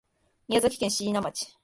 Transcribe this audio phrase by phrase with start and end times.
[0.47, 1.31] 宮崎県椎葉村